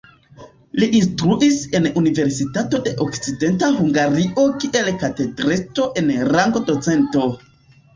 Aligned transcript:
Li 0.83 0.87
instruis 0.99 1.59
en 1.81 1.85
Universitato 2.03 2.81
de 2.89 2.95
Okcidenta 3.07 3.71
Hungario 3.85 4.49
kiel 4.67 4.93
katedrestro 5.07 5.91
en 6.05 6.15
rango 6.37 6.69
docento. 6.77 7.33